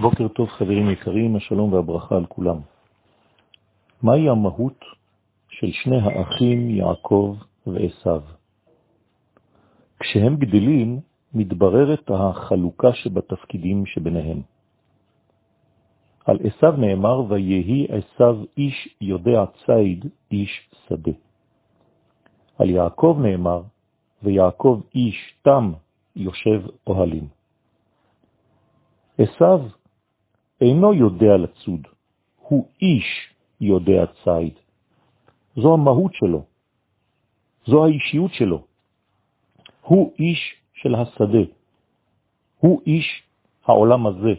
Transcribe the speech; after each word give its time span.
בוקר 0.00 0.28
טוב 0.28 0.48
חברים 0.48 0.90
יקרים, 0.90 1.36
השלום 1.36 1.72
והברכה 1.72 2.16
על 2.16 2.26
כולם. 2.26 2.60
מהי 4.02 4.28
המהות 4.28 4.84
של 5.48 5.72
שני 5.72 5.96
האחים 5.96 6.70
יעקב 6.70 7.36
ועשיו? 7.66 8.22
כשהם 10.00 10.36
גדלים, 10.36 11.00
מתבררת 11.34 12.10
החלוקה 12.10 12.92
שבתפקידים 12.92 13.86
שביניהם. 13.86 14.42
על 16.24 16.38
עשיו 16.44 16.72
נאמר, 16.78 17.20
ויהי 17.28 17.86
עשיו 17.88 18.36
איש 18.56 18.96
יודע 19.00 19.44
ציד, 19.66 20.06
איש 20.30 20.70
שדה. 20.88 21.12
על 22.58 22.70
יעקב 22.70 23.18
נאמר, 23.22 23.62
ויעקב 24.22 24.80
איש 24.94 25.34
תם 25.42 25.72
יושב 26.16 26.62
אוהלים. 26.86 27.28
עשיו 29.18 29.60
אינו 30.60 30.94
יודע 30.94 31.36
לצוד, 31.36 31.86
הוא 32.38 32.68
איש 32.82 33.34
יודע 33.60 34.04
ציד. 34.24 34.54
זו 35.56 35.74
המהות 35.74 36.14
שלו, 36.14 36.44
זו 37.66 37.84
האישיות 37.84 38.32
שלו. 38.34 38.64
הוא 39.80 40.12
איש 40.18 40.40
של 40.74 40.94
השדה, 40.94 41.44
הוא 42.58 42.82
איש 42.86 43.22
העולם 43.64 44.06
הזה. 44.06 44.34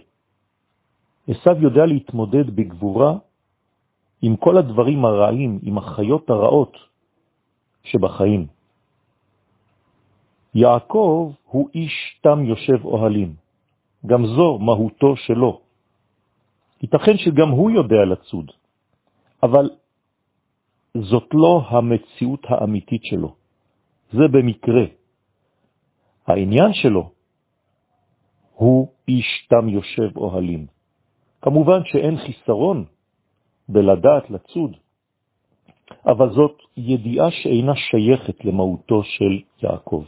עשיו 1.28 1.56
יודע 1.62 1.86
להתמודד 1.86 2.56
בגבורה 2.56 3.18
עם 4.22 4.36
כל 4.36 4.58
הדברים 4.58 5.06
הרעים, 5.06 5.60
עם 5.64 5.78
החיות 5.78 6.30
הרעות 6.30 6.78
שבחיים. 7.84 8.48
יעקב 10.56 11.32
הוא 11.46 11.70
איש 11.76 12.20
תם 12.22 12.46
יושב 12.46 12.86
אוהלים, 12.86 13.36
גם 14.06 14.26
זו 14.26 14.58
מהותו 14.60 15.16
שלו. 15.18 15.65
ייתכן 16.86 17.18
שגם 17.18 17.50
הוא 17.50 17.72
יודע 17.72 18.06
לצוד, 18.06 18.52
אבל 19.44 19.70
זאת 20.98 21.30
לא 21.34 21.62
המציאות 21.68 22.40
האמיתית 22.50 23.02
שלו, 23.04 23.36
זה 24.14 24.28
במקרה. 24.32 24.86
העניין 26.28 26.74
שלו 26.74 27.10
הוא 28.54 28.88
איש 29.08 29.48
תם 29.50 29.70
יושב 29.70 30.18
אוהלים. 30.18 30.66
כמובן 31.42 31.80
שאין 31.86 32.18
חיסרון 32.18 32.86
בלדעת 33.70 34.30
לצוד, 34.30 34.78
אבל 36.06 36.30
זאת 36.30 36.58
ידיעה 36.78 37.32
שאינה 37.32 37.74
שייכת 37.76 38.46
למהותו 38.46 39.04
של 39.04 39.42
יעקב. 39.64 40.04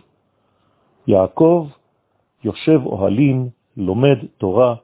יעקב 1.08 1.68
יושב 2.44 2.86
אוהלים, 2.86 3.50
לומד 3.78 4.18
תורה, 4.38 4.76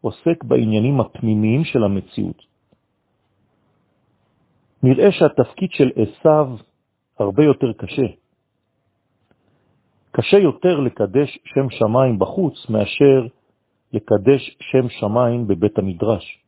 עוסק 0.00 0.44
בעניינים 0.44 1.00
הפנימיים 1.00 1.64
של 1.64 1.84
המציאות. 1.84 2.42
נראה 4.82 5.12
שהתפקיד 5.12 5.70
של 5.72 5.90
עשיו 5.96 6.48
הרבה 7.18 7.44
יותר 7.44 7.72
קשה. 7.72 8.06
קשה 10.10 10.38
יותר 10.38 10.80
לקדש 10.80 11.38
שם 11.44 11.70
שמיים 11.70 12.18
בחוץ 12.18 12.70
מאשר 12.70 13.26
לקדש 13.92 14.56
שם 14.60 14.88
שמיים 14.88 15.46
בבית 15.46 15.78
המדרש. 15.78 16.38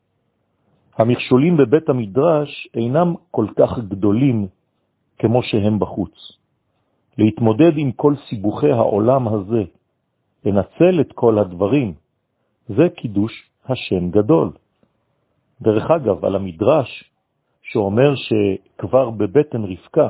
המכשולים 0.97 1.57
בבית 1.57 1.89
המדרש 1.89 2.69
אינם 2.75 3.15
כל 3.31 3.47
כך 3.57 3.79
גדולים 3.79 4.47
כמו 5.19 5.43
שהם 5.43 5.79
בחוץ. 5.79 6.15
להתמודד 7.19 7.73
עם 7.77 7.93
כל 7.93 8.15
סיבוכי 8.29 8.71
העולם 8.71 9.29
הזה, 9.29 9.63
לנצל 10.45 11.01
את 11.01 11.13
כל 11.13 11.39
הדברים, 11.39 11.95
זה 12.77 12.89
קידוש 12.89 13.51
השם 13.69 14.11
גדול. 14.11 14.51
דרך 15.63 15.91
אגב, 15.91 16.25
על 16.25 16.37
המדרש 16.37 17.05
שאומר 17.63 18.15
שכבר 18.15 19.11
בבטן 19.11 19.65
רבקה, 19.65 20.09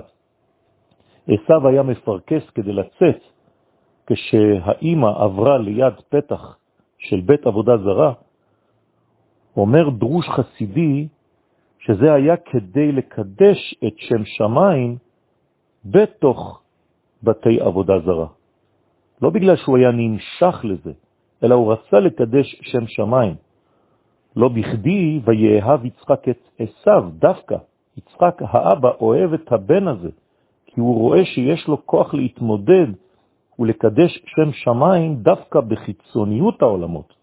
עשיו 1.28 1.68
היה 1.68 1.82
מפרקס 1.82 2.50
כדי 2.54 2.72
לצאת, 2.72 3.20
כשהאימא 4.06 5.06
עברה 5.06 5.58
ליד 5.58 5.94
פתח 6.08 6.56
של 6.98 7.20
בית 7.20 7.46
עבודה 7.46 7.76
זרה, 7.76 8.12
אומר 9.56 9.88
דרוש 9.90 10.28
חסידי 10.28 11.08
שזה 11.78 12.12
היה 12.12 12.36
כדי 12.36 12.92
לקדש 12.92 13.74
את 13.86 13.94
שם 13.98 14.24
שמיים 14.24 14.96
בתוך 15.84 16.62
בתי 17.22 17.60
עבודה 17.60 17.98
זרה. 18.04 18.26
לא 19.22 19.30
בגלל 19.30 19.56
שהוא 19.56 19.78
היה 19.78 19.90
נמשך 19.90 20.64
לזה, 20.64 20.92
אלא 21.44 21.54
הוא 21.54 21.72
רצה 21.72 22.00
לקדש 22.00 22.60
שם 22.62 22.86
שמיים. 22.86 23.34
לא 24.36 24.48
בכדי 24.48 25.20
ויאהב 25.24 25.84
יצחק 25.84 26.28
את 26.28 26.48
עשיו 26.58 27.10
דווקא. 27.18 27.56
יצחק 27.96 28.42
האבא 28.42 28.90
אוהב 29.00 29.32
את 29.32 29.52
הבן 29.52 29.88
הזה, 29.88 30.10
כי 30.66 30.80
הוא 30.80 30.94
רואה 30.98 31.24
שיש 31.24 31.68
לו 31.68 31.86
כוח 31.86 32.14
להתמודד 32.14 32.86
ולקדש 33.58 34.22
שם 34.26 34.52
שמיים 34.52 35.16
דווקא 35.16 35.60
בחיצוניות 35.60 36.62
העולמות. 36.62 37.14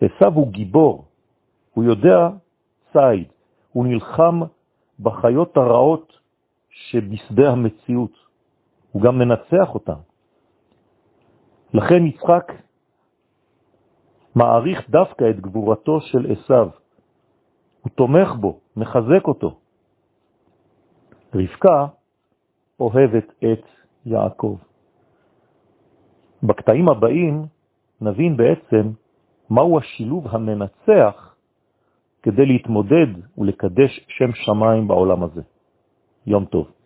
עשיו 0.00 0.32
הוא 0.34 0.48
גיבור, 0.48 1.04
הוא 1.74 1.84
יודע 1.84 2.28
ציד, 2.92 3.28
הוא 3.72 3.86
נלחם 3.86 4.40
בחיות 5.00 5.56
הרעות 5.56 6.12
שבשדה 6.70 7.50
המציאות, 7.50 8.12
הוא 8.92 9.02
גם 9.02 9.18
מנצח 9.18 9.74
אותם. 9.74 10.00
לכן 11.74 12.06
יצחק 12.06 12.52
מעריך 14.34 14.90
דווקא 14.90 15.30
את 15.30 15.40
גבורתו 15.40 16.00
של 16.00 16.32
עשיו. 16.32 16.68
הוא 17.80 17.90
תומך 17.94 18.28
בו, 18.40 18.60
מחזק 18.76 19.24
אותו. 19.24 19.58
רבקה 21.34 21.86
אוהבת 22.80 23.32
את 23.38 23.64
יעקב. 24.06 24.56
בקטעים 26.42 26.88
הבאים 26.88 27.46
נבין 28.00 28.36
בעצם 28.36 28.90
מהו 29.50 29.78
השילוב 29.78 30.26
המנצח 30.28 31.34
כדי 32.22 32.46
להתמודד 32.46 33.06
ולקדש 33.38 34.06
שם 34.08 34.32
שמיים 34.34 34.88
בעולם 34.88 35.22
הזה. 35.22 35.42
יום 36.26 36.44
טוב. 36.44 36.77